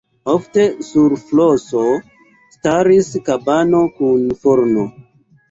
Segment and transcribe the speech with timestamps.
[0.35, 1.81] Ofte sur floso
[2.57, 4.89] staris kabano kun forno.